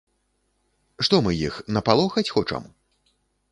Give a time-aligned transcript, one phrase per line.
[1.09, 2.63] Што, мы іх напалохаць хочам?